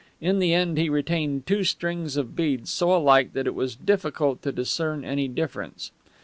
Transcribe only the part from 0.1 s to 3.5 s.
In the end he retained two strings of beads so alike that